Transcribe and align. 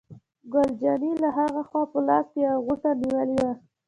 ګل 0.53 0.69
جانې 0.81 1.11
له 1.21 1.29
ها 1.35 1.47
خوا 1.69 1.81
په 1.91 1.99
لاس 2.07 2.27
کې 2.33 2.39
یوه 2.45 2.61
غوټه 2.65 2.91
نیولې 3.01 3.37
وه. 3.43 3.51